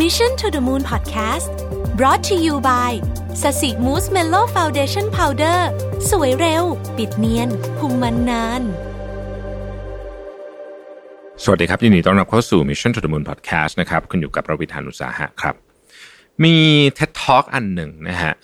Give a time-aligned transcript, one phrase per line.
[0.00, 1.52] Mission to the Moon Podcast
[1.98, 2.92] brought to you by
[3.42, 5.70] ศศิ Mousse Mellow Foundation Powder
[6.10, 6.64] สวยเร็ว
[6.96, 8.62] ปิดเนียนคุมมันนาน
[11.42, 15.54] สวัสดีครับ ยินดีต้อนรับเข้าสู่ Mission to the Moon Podcast นะครับ คุณอยู่กับรวิศ หาญอุตสาหะครับ
[16.44, 16.54] มี
[16.98, 18.34] TED Talk อันหนึ่งนะฮะ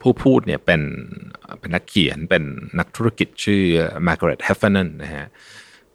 [0.00, 0.82] ผู้พูดเนี่ยเป็น
[1.60, 2.42] เป็นนักเขียนเป็น
[2.78, 3.62] นักธุรกิจชื่อ
[4.06, 5.26] Margaret Heffernan นะฮะ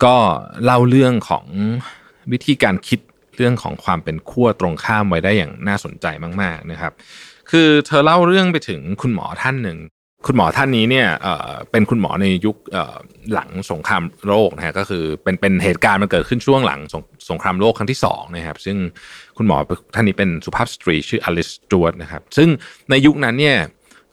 [0.03, 0.15] ก็
[0.63, 1.45] เล่าเรื่องของ
[2.31, 2.99] วิธีการคิด
[3.39, 6.05] เรื่องของความเป็นขั้วตรงข้ามไว้ได้อย่างน่าสนใจ
[6.41, 6.93] มากๆนะครับ
[7.51, 9.77] คือเธอเล่าเรื่องไปถึงคุณหมอท่านหนึ่ง
[10.27, 12.55] คุณหมอท่านนี้เนี่ยเอ่อเป็นคุณหมอในยุค
[13.33, 18.77] หลังสงครามโลกนะฮะก็คือเป็นเป็นเหตุการณ์มันเกิดขึ้นช่วงหลังสงสงครามโลกครั้งที่สองนะครับ ซึ่ง
[19.37, 19.57] คุณหมอ
[19.95, 22.49] ท่านนี้เป็นสุภาพสตรีชื่ออลิสจวดนะครับ ซึ่ง
[22.89, 23.57] ในยุคนั้นเนี่ย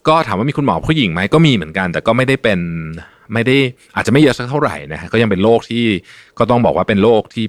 [0.09, 2.61] ก็ถามว่ามีคุณหมอผู้หญิงไหมก็มีเหมือนกัน แต่ก็ไม่ได้เป็น
[3.35, 3.57] ไม่ได้
[3.95, 5.85] อาจจะไม่เยอะสักเท่าไหร่นะฮะก็ยังเป็นโรคที่
[6.39, 7.47] ก็ต้องบอกว่าเป็นโรคที่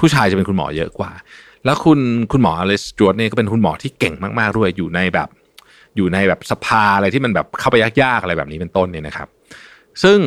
[0.00, 1.12] ผู้ชายจะเป็นคุณหมอเยอะกว่า
[1.64, 1.98] แล้วคุณ
[2.32, 5.28] คุณหมออลิสจวดเนี่ยก็เป็นคุณหมอที่เก่งมากๆด้วยอยู่ในแบบ
[5.96, 9.28] อยู่ในแบบสภาอะไรที่มันแบบเข้าไปยากๆอะไรแบบนี้เป็นต้นเนี่ยนะครับ
[10.02, 10.18] ซึ่ง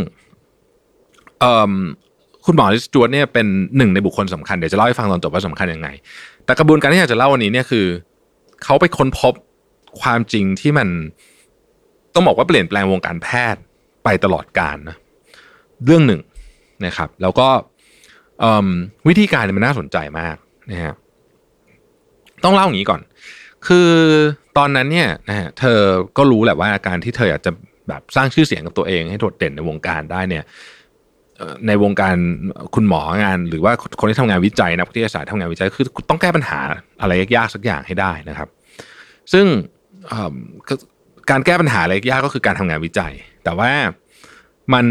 [2.45, 3.47] คุณหมอลิสจวดเนี่ยเป็น
[3.77, 5.89] หนึ่งในบุคคลสำคัญเดี๋ยวจะเล่าให้ฟังตอนจบว่าสำคัญยังไง
[6.45, 7.85] แต่กระบวนการที่อยากจะเล่าวันนี้เนี่ยคือ
[8.63, 9.33] เขาไปค้นพบ
[10.01, 10.87] ความจริงที่มัน
[12.13, 13.61] ต้องบอกว่าเปลี่ยนแปลงวงการแพทย์
[14.03, 14.97] ไปตลอดกาลนะ
[15.85, 16.21] เรื่องหนึ่ง
[16.85, 17.47] นะครับ แล้วก็
[19.07, 20.35] วิธีการมันน่าสนใจมาก
[20.71, 20.95] นะฮะ
[22.43, 23.01] ต้องเล่าอย่างนี้ก่อน
[23.67, 23.89] คือ
[24.57, 25.79] ตอนนั้นเนี่ยนะฮะเธอ
[26.17, 27.51] ก็รู้แหละว่าการที่เธออยากจะ
[27.89, 30.43] แบบสร้างชื่อเสียงกับตัวเอง ให้โดดเด่นในวงการได้เนี่ย
[31.67, 32.15] ในวงการ
[32.75, 36.59] คุณหมองานหรือว่าคนที่ทำงานวิจัยนักวิทยาศาสตร์ทำงานวิจัยคือต้องแก้ปัญหา
[37.01, 38.47] อะไรยากๆสักอย่างให้ได้นะครับ
[39.33, 39.45] ซึ่ง
[40.07, 40.35] เอิ่ม
[40.67, 40.75] ก็
[41.29, 43.71] การแก้ปัญหาอะไรยากก็คือการทำงานวิจัย แต่ว่า
[44.73, 44.85] มัน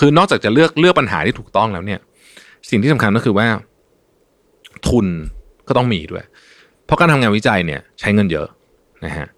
[0.00, 2.00] คือนอกจากจะเลือกเลือกปัญหาที่ถูกต้องแล้วเนี่ย
[2.70, 3.46] สิ่งที่สำคัญก็คือว่า
[4.88, 5.06] ทุน
[5.68, 6.24] ก็ต้องมีด้วย
[6.86, 8.48] เพราะการทำงานวิจัยเนี่ยใช้เงินเยอะ
[9.04, 9.28] นะฮะ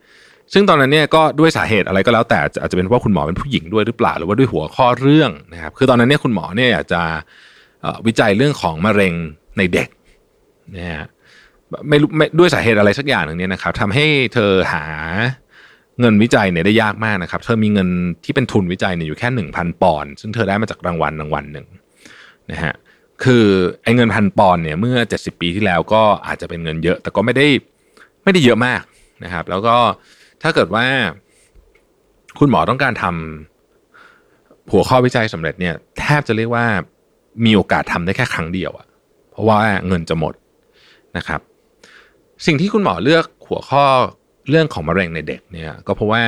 [0.52, 7.02] ซึ่งตอนนั้นเนี่ยก็ด้วยสาเหตุอะไรก็แล้วแต่อาจจะเป็นเพราะคุณหมอเป็นผู้หญิงด้วยหรือเปล่าหรือว่าด้วยหัวข้อเรื่องนะครับคือตอนนั้นเนี่ยคุณหมอเนี่ยอยากจะ
[8.06, 9.14] วิจัยเรื่องของมะเร็ง
[9.58, 9.88] ในเด็ก
[10.76, 11.06] นะฮะ
[11.88, 14.84] ไม่รู้ไม่ด้วยสาเหตุอะไรสักอย่างหนึ่งเนี่ยนะครับทำให้เธอหา
[16.02, 17.88] เงินวิจัยเนี่ยได้ยากมากนะครับ เธอมีเงิน
[18.24, 21.66] ที่เป็นทุนวิจัยเนี่ยอยู่แค่หนึ่งพันปอนด์ซึ่งเธอได้มาจากรางวัลรางวัลหนึ่ง
[22.50, 22.74] นะฮะ
[23.24, 23.46] คือ
[23.82, 27.46] ไอ้เงินพันปอนด์เนี่ยเมื่อ 70 ปีที่แล้วก็อาจจะเป็นเงินเยอะ แต่ก็ไม่ได้
[28.24, 28.82] ไม่ได้เยอะมาก
[29.24, 29.76] นะครับ แล้วก็
[30.42, 30.84] ถ้าเกิดว่า
[32.38, 36.66] คุณหมอต้องการทำหัวข้อวิจัยสำเร็จเนี่ยแทบจะเรียกว่า
[37.44, 38.86] มีโอกาสทำได้แค่ครั้งเดียวอะ
[39.30, 39.58] เพราะว่า
[39.88, 40.34] เงินจะหมด
[41.16, 41.40] นะครับ
[42.46, 43.84] สิ่งที่คุณหมอเลือกหัวข้อ
[44.50, 46.22] เรื่องของมะเร็งในเด็กเนี่ย ก็เพราะว่า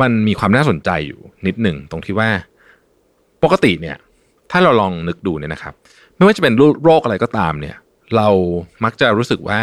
[0.00, 2.30] มันมีความน่าสนใจอยู่นิดหนึ่งตรงที่ว่า
[3.42, 3.96] ปกติเนี่ย
[4.50, 5.74] ถ้าเราลองนึกดูเนี่ยนะครับ
[6.16, 7.76] ไม่ว่าจะเป็นโรคอะไรก็ตามเนี่ย
[8.16, 8.28] เรา
[8.84, 9.60] มักจะรู้สึกว่า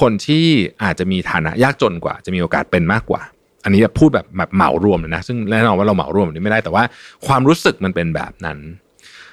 [0.00, 0.46] คนที่
[0.82, 3.22] อาจจะมีฐานะยากจนกว่า จะมีโอกาสเป็นมากกว่า
[3.64, 6.84] อันนี้พูดแบบแบบเหมารวมเลยนะ ซึ่งแน่นอนว่าเราเหมารวมแบบนี้ไม่ได้แต่ว่า
[7.26, 8.58] ความรู้สึกมันเป็นแบบนั้น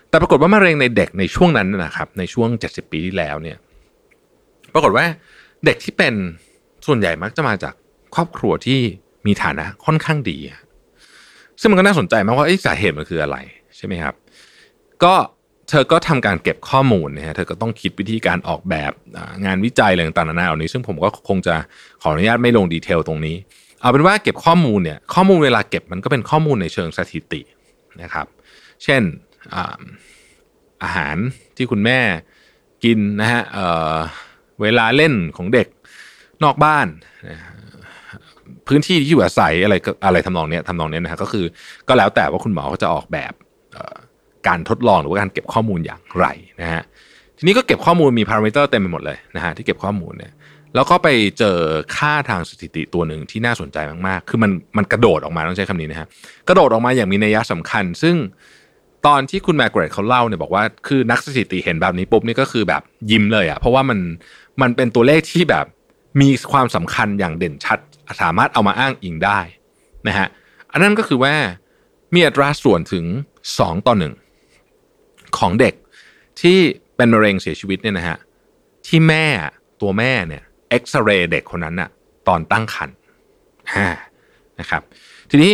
[0.09, 3.57] แต่ปรากฏว่ามะเร็งในเด็กในช่วงนั้นนะครับ ในช่วง 70 ปีที่แล้วเนี่ย
[4.73, 5.05] ปรากฏว่า
[5.65, 6.13] เด็กที่เป็น
[6.89, 7.73] ส่วนใหญ่มักจะมาจาก
[8.15, 8.79] ครอบครัวที่
[9.25, 10.37] มีฐานะค่อนข้างดี
[11.59, 13.37] ซึ่งมันก็น่าสนใจมากว่าเอ๊ะสาเหตุมันคืออะไร
[13.77, 14.13] ใช่ไหมครับ
[15.03, 15.13] ก็
[15.69, 18.91] เธอก็ทำการเก็บข้อมูลนะฮะ เธอก็ต้องคิดวิธีการออกแบบ
[19.45, 21.55] งานวิจัยอะไรต่างๆนานาเหล่านี้ ซึ่งผมก็คงจะ
[22.01, 23.35] ขออนุญาตไม่ลงดีเทลตรงนี้
[23.81, 27.41] เอาเป็นว่าเก็บข้อมูลเนี่ย ข้อมูลเวลาเก็บมันก็เป็นข้อมูลในเชิงสถิติ
[28.01, 28.27] นะครับ
[28.83, 29.01] เช่น
[30.83, 31.15] อาหาร
[31.55, 31.99] ที่คุณแม่
[32.83, 35.67] กินนะฮะเเวลาเล่นของเด็ก
[36.43, 36.87] นอกบ้าน
[38.67, 41.45] พื้นที่ที่อยู่อาศัยอะไรอะไรทำนองนี้ทำนองนี้นะฮะก็คือ
[41.87, 43.33] ก็แล้วแต่ว่าคุณหมอเขาจะออกแบบ
[44.47, 46.25] การทดลองหรือว่าการเก็บข้อมูลอย่างไร
[46.61, 46.83] นะฮะ
[47.37, 50.33] ทีนี้ก็เก็บข้อมูลมีพารามิเตอร์เต็มไปหมดเลยนะฮะที่เก็บข้อมูลเนี่ย
[50.75, 51.07] แล้วก็ไป
[51.39, 51.57] เจอ
[51.97, 53.77] ค่าทางสถิติตัวหนึ่งที่น่าสนใจ
[54.07, 56.07] มากๆ คือมันมันกระโดดออกมาต้องใช้คำนี้นะฮะ
[56.47, 58.15] กระโดดออกมาอย่างมีนัยสำคัญ ซึ่ง
[59.07, 63.99] ตอนที่คุณแมกเกรดเขาเล่าเนี่ยบอกว่าคือนักสถิติเห็นแบบนี้ปุ๊บนี่ก็คือแบบยิ้มเลยอะ่ะเพราะว่ามัน
[64.61, 65.65] มันเป็นตัวเลขที่แบบ
[66.21, 67.79] มีความสำคัญอย่างเด่นชัด
[68.21, 69.39] สามารถเอามาอ้างอิงได้
[70.07, 70.27] นะฮะ
[70.71, 71.35] อันนั้นก็คือว่า
[72.13, 73.05] มีอัตราส่วนถึง
[73.45, 74.13] 2 ต่อหนึ่ง
[75.37, 75.73] ของเด็ก
[76.41, 76.57] ที่
[76.95, 78.17] เป็นมะเร็งเสียชีวิตเนี่ยนะฮะ
[78.87, 79.25] ที่แม่
[79.81, 81.89] ตัวแม่เนี่ยเอ็กซเรย์เด็กคนนั้นน่ะ
[82.27, 82.95] ตอนตั้งครรภ์
[84.59, 84.81] นะครับ
[85.31, 85.53] ทีนี้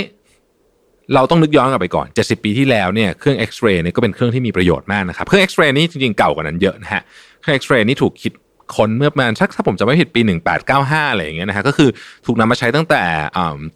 [1.14, 7.02] เราต้องนึกย้อนกลับไปก่อน 70 ปีที่แล้วเนี่ยเครื่องเอ็กซเรย์เนี่ยก็เป็นเครื่องที่มีประโยชน์มากนะครับ เครื่องเอ็กซเรย์นี่จริงๆเก่ากว่านั้นเยอะนะฮะ
[7.42, 8.32] เครื่องเอ็กซเรย์นี่ถูกคิด
[8.76, 10.22] ค้นเมื่อประมาณสักถ้าผมจำไม่ผิดปี
[10.68, 11.90] 1895อะไรอย่างเงี้ยนะฮะก็คือ
[12.26, 13.04] ถูกนำมาใช้ตั้งแต่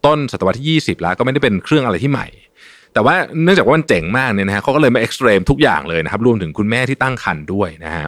[0.06, 2.28] ต้นศตวรรษที่ 20 แล้วก็ไม่ได้เป็นเครื่องอะไรที่ใหม่
[2.94, 8.08] แต่ว่าเนื่องจากว่ามันเจ๋งมากเนี่ยนะฮะเขาก็เลยมาเอ็กซ์เรมทุกอย่างเลยนะครับรวมถึงคุณแม่ที่ตั้งครรภ์ด้วยนะฮะ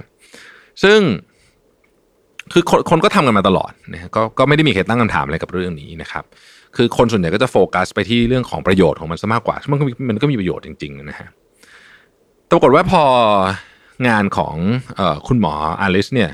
[0.83, 0.99] ซึ่ง
[2.53, 6.23] คือคนคนก็ทำกันมาตลอดนะก็ก็ไม่ได้มีใครตั้งคำถามอะไรกับเรื่องนี้นะครับ
[6.75, 11.29] คือคนส่วนใหญ่ก็จะโฟกัสไปที่เรื่องของประโยชน์ของมันซะมากกว่ามันก็มีมันก็มีประโยชน์จริงๆนะฮะ
[12.51, 13.03] ปรากฏว่าพอ
[14.07, 14.55] งานของ
[14.99, 16.29] อคุณหมออลิสเนี่ย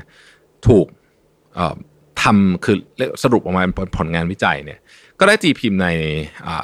[0.66, 0.86] ถูก
[2.22, 2.76] ทำคือ
[3.22, 4.78] สรุปออกมาเป็นผลงานวิจัยเนี่ย
[5.18, 5.88] ก็ได้ตีพิมพ์ใน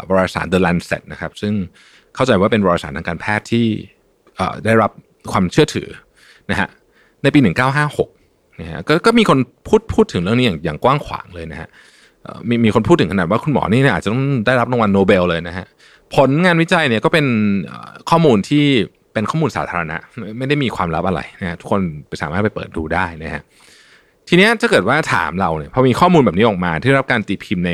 [0.08, 1.52] วารสาร The Lancet นะครับ ซึ่ง
[2.14, 3.66] เข้าใจว่าเป็นวารสารทางการแพทย์ที่
[4.64, 4.90] ได้รับ
[5.32, 5.88] ความเชื่อถือ
[6.50, 6.68] นะฮะ
[7.22, 7.40] ในปี
[8.00, 9.38] 1956นะฮะกก็มีคน
[9.68, 11.68] พูดพูดถึงเรื่องนี้อย่างอย่างกว้างขวางเลยนะฮะ
[12.48, 15.66] มีมีคนพูดถึงขนาดว่าคุณหมอนี่เนี่ยอาจจะต้องได้รับรางวัลโนเบลเลยนะฮะ
[16.16, 17.26] ผลงานวิจัยเนี่ยก็เป็น
[18.10, 18.64] ข้อมูลที่
[19.12, 19.96] เป็นข้อมูลสาธารณะ
[20.38, 21.80] ไม่ได้มีความลับอะไรนะฮะทุกคน
[22.22, 23.42] สามารถไปเปิดดูได้นะฮะ
[24.28, 27.72] ทีนี้ถ้าเกิดว่าถามเราเนี่ยพอมีข้อมูลแบบนี้ออกมา ที่รับการตีพิมพ์ใน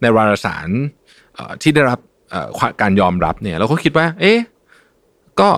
[0.00, 0.68] ในวารสาร
[1.62, 1.98] ที่ได้รับ
[2.82, 4.38] การยอมรับเนี่ย เราก็คิดว่า เอ๊ะ
[5.40, 5.50] ก็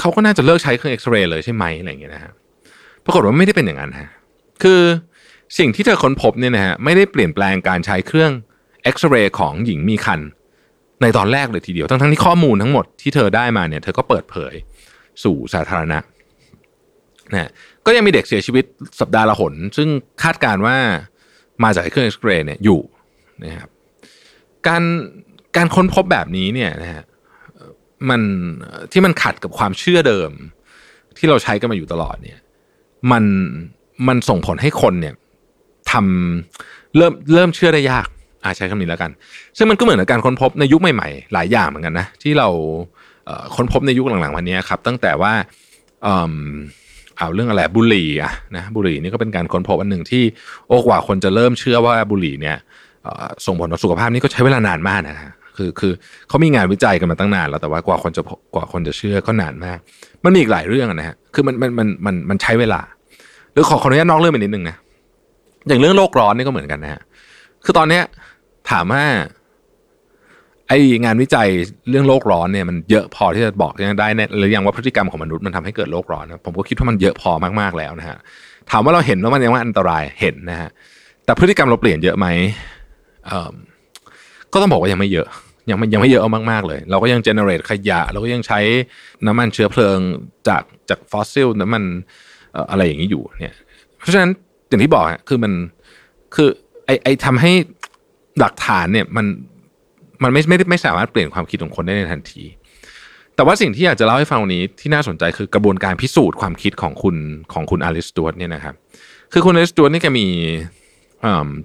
[0.00, 2.32] เขาก็น่าจะเลิกใช้เครื่องเอ็กซเรย์เลยใช่ไหมอะไรอย่างเงี้ยนะฮะ
[3.04, 4.08] ปรากฏว่าไม่ได้เป็นอย่างนั้นฮะ
[4.62, 4.80] คือ
[5.58, 8.32] สิ่งที่เธอค้นพบเนี่ยนะฮะไม่ได้เปลี่ยนแปลงการใช้เครื่อง
[8.82, 10.20] เอ็กซเรย์ของหญิงมีคัน
[11.02, 14.54] ในตอนแรกเลยทีเดียวทั้งทั้งที่ข้อมูลทั้งหมดที่เธอได้มาเนี่ย เธอก็เปิดเผย
[15.24, 15.98] สู่สาธารณะ
[17.32, 17.50] นะ
[17.86, 18.64] ก็ยังมีเด็กเสียชีวิต
[19.00, 19.88] สัปดาห์ละหน ซึ่ง
[20.22, 20.76] คาดการว่า
[21.64, 22.80] มาจากเครื่องเอ็กซเรย์เนี่ยอยู่
[23.44, 23.68] นะครับ
[24.66, 24.82] การ
[25.56, 27.04] การค้นพบแบบนี้เนี่ยนะฮะ
[28.08, 28.20] มัน
[28.92, 30.30] ที่มันขัดกับความเชื่อเดิม
[31.18, 32.38] ที่เราใช้กันมาอยู่ตลอดเนี่ย
[33.12, 33.24] มัน
[34.08, 35.14] มันส่งผลให้คนเนี่ย
[35.90, 38.08] ทำเริ่มเริ่มเชื่อได้ยาก
[38.42, 39.10] อาใช้คำนี้แล้วกัน
[39.56, 42.48] ซึ่งมันก็เหมือนกับการค้นพบในยุคใหม่ๆ หลายอย่างเหมือนกันนะที่เรา
[43.56, 45.32] ค้นพบในยุคหลังๆวันนี้ครับ ตั้งแต่ว่า
[47.18, 50.22] เอาเรื่องอะไรบุหรี่อะนะบุหรี่นี่ก็เป็นการค้นพบอันหนึ่งที่
[50.68, 52.56] โอ้กว่าคนจะเริ่มเชื่อว่าบุหรี่เนี่ย
[53.46, 55.92] ส่งผลต่อสุขภาพนี่ก็ใช้เวลานานมากนะฮะคือคือ
[56.28, 58.22] เขามีงานวิจัยกันมาตั้งนานแล้วแต่ว่ากว่าคนจะ
[58.54, 59.78] กว่าคนจะเชื่อก็นานมาก
[60.24, 62.80] มันมีอีกหลายเรื่องนะฮะคือมันมันมันมันมันใช้เวลา
[63.52, 64.76] หรือขอขออนุญาตนอกเรื่องไปนิดนึงนะ
[65.68, 67.00] อย่างเรื่องโลกร้อนนี่ก็เหมือนกันนะฮะ
[67.64, 68.02] คือตอนเนี้ย
[68.70, 69.02] ถามว่า
[70.68, 70.72] ไอ
[71.04, 71.48] งานวิจัย
[71.90, 77.30] เรื่องโลกร้อนเนี่ยมันเยอะพอที่จะบอกได้แน่หรือยังว่าพฤติกรรมของมนุษย์มันทำให้เกิดโลกร้อนผมก็คิดว่ามันเยอะพอ
[77.60, 78.18] มากๆแล้วนะฮะ
[78.70, 80.70] ถามว่าเราเห็นว่ามันยังว่าอันตรายเห็นนะฮะ
[81.24, 82.26] แต่พฤติกรรมเราเปลี่ยนเยอะไหม
[84.52, 85.28] ก็ต้องบอกว่ายังไม่เยอะ
[85.70, 88.60] ยังไม่ยังไม่เยอะเอามากๆเลย เราก็ยังเจเนเรตขยะ เราก็ยังใช้
[89.26, 89.98] น้ำมันเชื้อเพลิง
[90.48, 91.84] จากจากฟอสซิลน้ำมัน
[92.70, 93.56] อะไรอย่างนี้อยู่เนี่ย
[93.98, 94.30] เพราะฉะนั้น
[94.68, 95.52] อย่างที่บอกคือมัน
[96.34, 96.48] คือ
[96.86, 97.52] ไอไอทำให้
[98.40, 99.26] หลักฐานเนี่ยมัน
[100.24, 102.44] มันไม่ไม่ไม่สามารถเปลี่ยนความคิดของคนได้ในทันที
[103.36, 107.16] แต่ว่าสิ่งที่อยากจะเล่าให้ฟังวันนี้ที่น่าสนใจคือกระบวนการพิสูจน์ความคิดของคุณ
[107.52, 108.74] ของคุณ Alice Stewart เนี่ยนะครับ
[109.32, 110.26] คือคุณ Alice Stewart นี่แกมี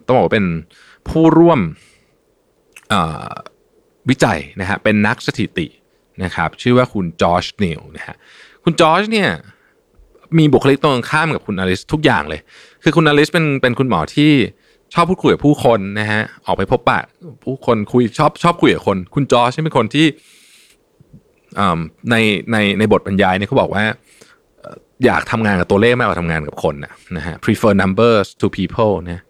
[0.05, 0.45] ต้องบอกว่าเป็น
[1.09, 1.59] ผู้ร่วม
[4.09, 5.67] วิจัยนะฮะเป็นนักสถิติ
[6.23, 8.15] นะครับ ชื่อว่าคุณ George Kneale นะฮะ
[8.63, 9.29] คุณจอร์จเนี่ย
[10.37, 12.41] มีบุคลิกตรงข้ามกับคุณอลิสทุกอย่างเลย
[12.83, 14.31] คือคุณอลิสเป็นเป็นคุณหมอที่
[14.93, 17.01] ชอบพูดคุยกับผู้คนนะฮะออกไปพบปะ
[17.43, 20.05] ผู้คนคุยชอบชอบคุยกับคน คุณจอร์จเป็นคนที่
[22.09, 22.15] ใน
[22.51, 23.83] ในในบทบรรยายเนี่ยเขาบอกว่า
[25.05, 26.75] อยากทำงานกับตัวเลขมากกว่าทำงานกับคน
[27.17, 29.23] นะฮะ prefer numbers to people นะ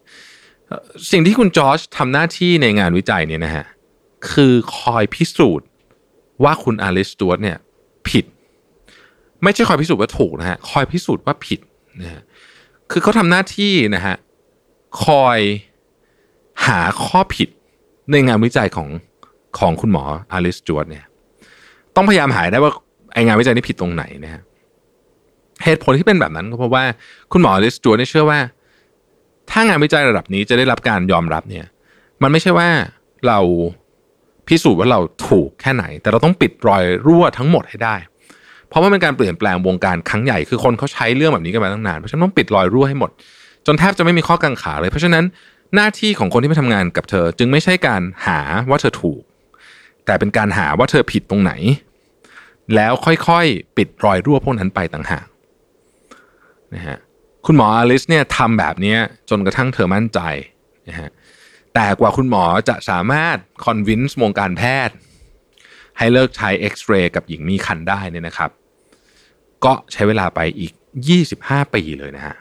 [1.11, 3.65] สิ่งที่คุณจอร์จทำหน้าที่ในงานวิจัยเนี่ยนะฮะ
[4.31, 5.67] คือคอยพิสูจน์
[6.43, 7.57] ว่าคุณอาริสตูดเนี่ย
[8.09, 8.25] ผิด
[9.43, 11.59] ไม่ใช่คอยพิสูจน์ว่าถูกนะฮะคอยพิสูจน์ว่าผิด
[12.01, 12.21] นะฮะ
[12.91, 14.15] คือเขาทำหน้าที่นะฮะ
[15.05, 15.39] คอย
[16.67, 17.49] หาข้อผิด
[18.11, 18.87] ในงานวิจัยของ
[19.59, 21.05] ของคุณหมออาริสจวดเนี่ย
[21.95, 22.71] ต้องพยายามหาได้ว่า
[23.13, 24.41] ไองานวิจัยนี้ผิดตรงไหนนะฮะ
[25.63, 26.83] เหตุผลที่เป็นแบบนั้นก็เพราะว่า
[27.31, 28.39] คุณหมออาริสจวดเนี่ยเชื่อว่า
[29.51, 31.65] ถ้างานวิจัยระดับนี้จะได้รับการยอมรับเนี่ย
[32.21, 32.69] มันไม่ใช่ว่า
[33.27, 33.39] เรา
[34.47, 37.95] พิสูจน์ว่าเราถูกแค่ไหน แต่เราต้องปิดรอยรั่วทั้งหมดให้ได้
[38.67, 43.11] เพราะว่าเป็นการเปลี่ยนแปลงวงการครั้งใหญ่คือคนเขาใช้เรื่องแบบนี้กันมาตั้งนานเพราะฉะนั้นต้องปิดรอยรั่วให้หมด
[43.65, 45.25] จนแทบจะไม่มีข้อกังขาเลย เพราะฉะนั้น
[45.75, 48.39] หน้าที่ของคนที่มาทำงานกับเธอ จึงไม่ใช่การหา
[48.69, 49.21] ว่าเธอถูก
[50.05, 51.51] แต่เป็นการหาว่าเธอผิดตรงไหน
[52.75, 55.27] แล้วค่อยๆ ปิดรอยรั่วพวกนั้นไปต่างหาก
[56.75, 56.97] นะฮะ
[57.45, 58.95] คุณหมออลิสเนี่ยทำแบบนี้
[59.29, 60.19] จนกระทั่งเธอมั่นใจ
[60.89, 61.09] นะฮะ
[61.73, 64.95] แต่กว่าคุณหมอจะสามารถ convince วงการแพทย์
[65.97, 68.49] ให้เลิกใช้เอ็กซเรย์กับหญิงมีครรภ์ได้เนี่ยนะครับ
[69.65, 70.73] ก็ใช้เวลาไปอีก
[71.23, 72.35] 25 ปีเลยนะฮะ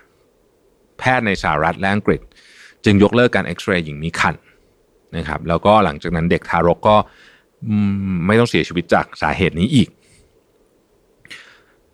[0.99, 2.21] แพทย์ในสหรัฐและอังกฤษ
[2.85, 4.35] จึงยกเลิกการเอ็กซเรย์หญิงมีครรภ์
[5.17, 6.97] นะครับแล้วก็หลังจากนั้นเด็กทารกก็
[8.27, 9.89] ไม่ต้องเสียชีวิตจากสาเหตุนี้อีก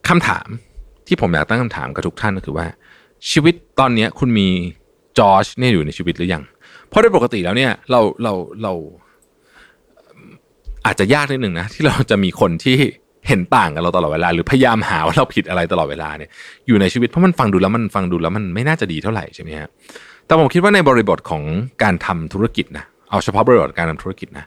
[0.08, 0.46] คำถาม
[1.06, 2.66] ที่ผมอยากตั้งคำถามกับทุกท่านก็คือว่า
[3.30, 4.48] ชีวิตตอนนี้คุณมี
[5.18, 6.42] จอร์จเนี่ยอยู่ในชีวิตหรือยัง
[6.88, 8.32] เพราะโดยปกติแล้วเนี่ยเราเรา
[8.62, 8.72] เรา
[10.86, 12.78] อาจจะยากนิดหนึ่งนะที่เราจะมีคนที่
[13.28, 16.30] เห็นต่างกับเราตลอดเวลา หรือพยายามหาว่าเราผิดอะไรตลอดเวลาเนี่ย
[16.66, 19.68] อยู่ในชีวิตเพราะมันฟังดูแล้วมันฟังดูแล้วมันไม่น่าจะดีเท่าไหร่ใช่ไหมฮะ
[20.26, 21.42] แต่ผมคิดว่าในบริบทของ
[21.82, 24.46] การทำธุรกิจนะเอาเฉพาะบริบทการทำธุรกิจนะ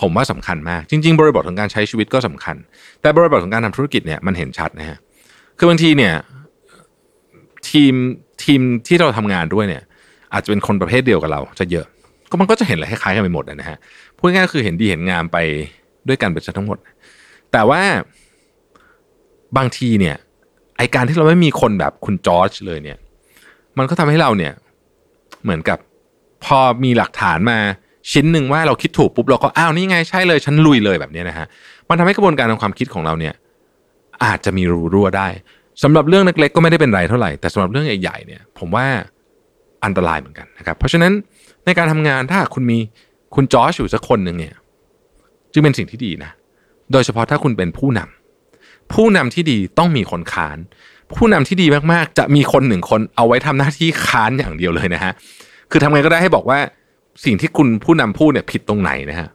[0.00, 2.56] ผมว่าสำคัญมาก จริง ๆ บริบทของการใช้ชีวิตก็สำคัญ
[3.00, 4.98] แต่บริบทของการทำธุรกิจเนี่ยมันเห็นชัดนะฮะ
[5.58, 6.14] คือบางทีเนี่ย
[7.70, 7.94] ทีม
[8.44, 9.82] ทีมที่เราทำงานด้วยเนี่ย
[10.32, 11.86] อาจจะเป็นคนประเภทเดียวกับเราจะเยอะ
[12.30, 13.78] ก็มันก็จะเห็นอะไรคล้ายๆกันไปหมดนะฮะ
[14.16, 15.38] พูดง่ายๆคือเห็นดีเห็นงามไป
[16.08, 16.78] ด้วยกันเป็นทั้งหมด
[17.52, 17.82] แต่ว่า
[19.56, 20.16] บางทีเนี่ย
[20.76, 22.98] ไอการที่เราไม่มีคนแบบคุณจอร์จเลยเนี่ย
[23.78, 24.52] มันก็ทำให้เราเนี่ย
[25.42, 25.78] เหมือนกับ
[26.44, 27.58] พอมีหลักฐานมา
[28.12, 31.46] ชิ้นหนึ่งว่าเราคิดถูกปุ๊บเราก็อ้าวนี่ไงใช่เลยฉันลุยเลยแบบนี้นะฮะ
[31.88, 33.34] มันทำให้กระบวนการทางความคิดของเราเนี่ย
[34.24, 35.28] อาจจะมีรูรั่วได้
[35.82, 38.86] สำหรับเรื่องเล็กๆก็ไม่ได้เป็นไรเท่าไหร่แต่สำหรับเรื่องใหญ่ๆเนี่ย ผมว่า
[39.84, 41.12] อันตรายเหมือนกันนะครับ เพราะฉะนั้น
[41.64, 42.78] ในการทำงานถ้าคุณมี
[43.34, 44.54] คุณจอชอยู่สักคนหนึ่งเนี่ย
[45.52, 46.30] จึงเป็นสิ่งที่ดีนะ
[46.92, 50.58] โดยเฉพาะถ้าคุณเป็นผู้นำผู้นำที่ดีต้องมีคนค้าน
[51.14, 55.12] ผู้นำที่ดีมากๆ จะมีคนหนึ่งคนเอาไว้ทำหน้าที่ค้านอย่างเดียวเลยนะฮะ
[55.70, 56.58] คือทำไงก็ได้ให้บอกว่า
[57.24, 59.28] สิ่งที่คุณผู้นำพูดเนี่ยผิดตรงไหนนะฮะ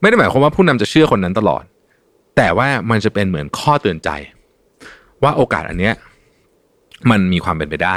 [0.00, 1.64] ไม่ได้หมายความว่าผู้นำจะเชื่อคนนั้นตลอด
[2.36, 4.10] แต่ว่ามันจะเป็นเหมือนข้อเตือนใจ
[5.22, 5.94] ว่าโอกาสอันเนี้ย
[7.10, 7.96] มันมีความเป็นไปได้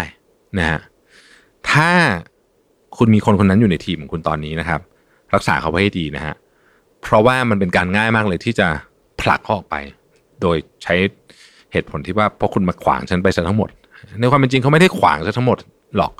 [0.59, 0.79] นะฮะ
[1.71, 1.89] ถ้า
[2.97, 4.79] คุณมีคนคนนั้นอยู่ในทีมของคุณตอนนี้นะครับ
[5.33, 6.33] รักษาเขาไว้ให้ดีนะฮะ
[7.03, 8.67] เพราะว่ามันเป็นการง่ายมากเลยที่จะ
[9.21, 9.75] ผลักเขาออกไป
[10.41, 10.95] โดยใช้
[11.71, 13.69] เหตุผลที่ว่าเพราะคุณมาขวางฉันไปซะทั้งหมด
[14.19, 15.57] ในความเป็นจริงเขาไม่ได้ขวางซะทั้งหมด
[15.97, 16.11] หรอก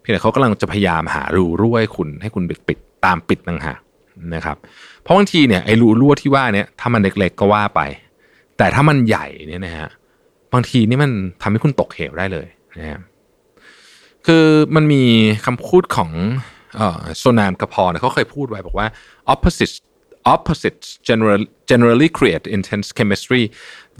[0.00, 3.80] เพียงแต่เขากำลังจะพยายามหารูรั่วให้คุณให้คุณปิดปิดตามปิดต่างหาก
[4.34, 4.56] นะครับ
[5.02, 7.80] เพราะบางทีเนี่ยไอ้รูรั่วที่ว่าเนี่ยถ้ามันเล็กๆก็ว่าไป
[8.58, 9.88] แต่ถ้ามันใหญ่เนี่ยนะฮะ
[10.52, 11.10] บางทีนี่มัน
[11.42, 12.46] ทำให้คุณตกเหวได้เลย
[12.78, 13.00] นะฮะ
[14.26, 15.02] คือมันมี
[15.46, 16.10] คำพูดของ
[17.18, 18.86] โซนามกระพรเขาเคยพูดไว้บอกว่า
[19.34, 19.74] opposite
[20.34, 23.44] opposites generally generally create intense chemistry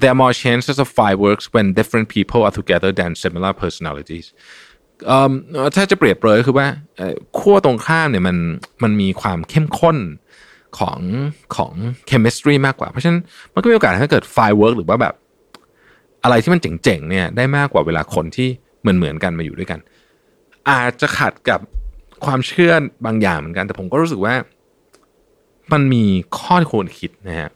[0.00, 4.26] there are more chances of fireworks when different people are together than similar personalities
[5.76, 6.68] ถ้าจะเปรียบเลยคือว่า
[7.38, 8.36] ขั้วตรงข้ามเนี่ยมัน
[8.82, 9.98] มันมีความเข้มข้น
[10.78, 10.98] ของ
[11.56, 11.72] ของ
[12.06, 13.20] chemistry มากกว่า เพราะฉะนั้น
[13.54, 15.14] มันก็มีโอกาสถ้าเกิด firework หรือว่าแบบ
[16.24, 18.48] อะไรที่มันเจ๋งๆเนี่ยได้มากกว่าเวลาคนที่
[18.80, 19.80] เหมือนเหมือนกันมาอยู่ด้วยกัน
[20.70, 21.60] อาจจะขัดกับ
[22.24, 22.72] ความเชื่อ
[23.06, 24.34] บางอย่างเหมือนกัน แต่ผมก็รู้สึกว่า
[25.72, 26.04] มันมี
[26.38, 27.50] ข้อควรคิดนะฮะ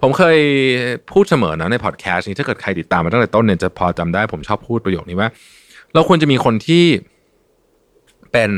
[0.00, 0.38] ผมเคย
[1.12, 5.28] พูดเสมอนะในพอดแคสต์นี้ถ้าเกิดใครติดตามมาตั้งแต่ต้นเนี่ยจะพอจำได้ผมชอบพูดประโยคนี้ว่า
[5.94, 6.84] เราควรจะมีคนที่
[8.32, 8.50] เป็น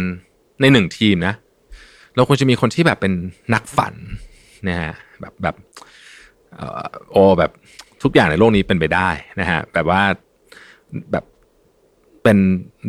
[0.61, 1.35] ในหนึ่งทีมนะ
[2.17, 3.13] เราควรจะมีคนที่แบบเป็น
[3.55, 3.95] นักฝัน
[4.69, 5.57] นะฮะแบบแบบ
[7.13, 7.51] โอแบบ
[8.03, 9.09] ทุกอย่างในโลกนี้เป็นไปได้
[9.41, 10.03] นะฮะแบบว่า
[11.13, 11.25] แบบ
[12.23, 12.39] เป็น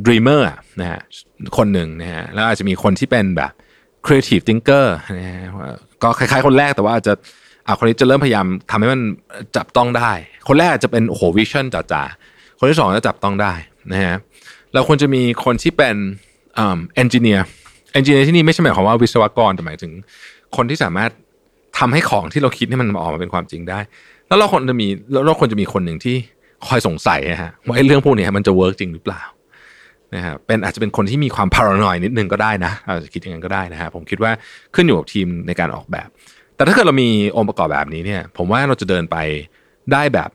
[0.05, 0.41] dreamer
[0.81, 0.99] นะฮะ
[1.57, 3.51] คนหนึ่งนะฮะแล้วอาจจะมีคนที่เป็นแบบ
[4.05, 4.85] creative thinker
[5.17, 5.49] นะ
[6.03, 7.13] ก็คล้ายๆ คนแรกแต่ว่าอาจจะ
[7.67, 9.01] อ่าคนนี้จะเริ่มพยายามทำให้มัน
[9.55, 10.11] จับต้องได้
[10.47, 13.53] คนแรกจะเป็นโอ้โห vision จ๋าๆคนที่สองจะจับต้องได้
[13.91, 14.17] นะฮะ
[14.73, 15.95] เราควรจะมีคนที่เป็น
[16.55, 19.91] engineer engineer ที่นี่ไม่ใช่หมายความว่าวิศวกรแต่หมายถึง
[20.55, 21.11] คนที่สามารถ
[21.79, 23.79] ทำให้ของที่เราคิดให้มันออกมาเป็นความจริงได้
[24.27, 26.15] แล้วเราควรจะมีแล้วเราควรจะมีคนหนึ่งที่
[26.67, 29.21] คอยสงสัยฮะว่าไอ้เรื่องพวกนี้มันจะเวิร์กจริงหรือเปล่า
[30.15, 34.31] นะฮะเป็นอาจจะเป็นคนที่มีความพารานอยนิดนึงก็ได้นะอาจจะคิดอย่างนั้นก็ได้นะฮะผมคิดว่า
[34.75, 36.09] ขึ้นอยู่กับทีมในการออกแบบ
[36.55, 39.17] แต่ถ้าเกิดเรามีองค์ประกอบแบบนี้เนี่ย ผมว่าเราจะเดินไป
[39.93, 40.29] ได้แบบ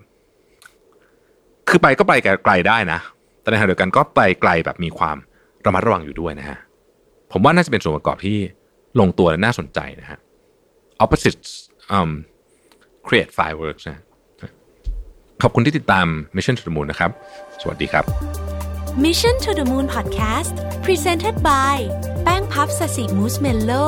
[1.68, 2.12] คือไปก็ไป
[2.44, 3.00] ไกลได้นะ
[3.40, 5.16] แต่ในขณะเดียวกันก็ไปไกลแบบมีความ
[5.66, 6.58] ระมัดระวังอยู่ด้วยนะฮะ
[7.32, 8.38] ผมว่าน่าจะเป็นส่วนประกอบที่
[9.00, 10.18] ลงตัวและน่าสนใจนะฮะ
[11.04, 11.50] opposites
[11.96, 12.10] um,
[13.06, 14.02] create fireworks นะ
[15.42, 16.06] ขอบคุณที่ติดตาม
[16.36, 17.10] Mission to the Moon นะครับ
[17.62, 18.55] สวัสดีครับ
[19.05, 20.53] Mission to the Moon Podcast
[20.85, 21.77] Presented by
[22.23, 23.83] แป้งพับสสิมูสเมลโล่